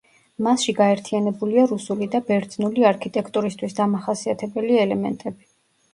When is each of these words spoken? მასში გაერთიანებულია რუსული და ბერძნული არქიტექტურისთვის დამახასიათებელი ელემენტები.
მასში 0.45 0.73
გაერთიანებულია 0.79 1.65
რუსული 1.73 2.07
და 2.15 2.21
ბერძნული 2.31 2.87
არქიტექტურისთვის 2.93 3.77
დამახასიათებელი 3.81 4.81
ელემენტები. 4.87 5.51